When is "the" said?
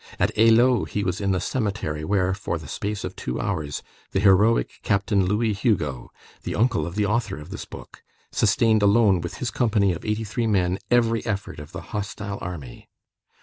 1.31-1.39, 2.57-2.67, 4.13-4.19, 6.41-6.55, 6.95-7.05, 11.71-11.81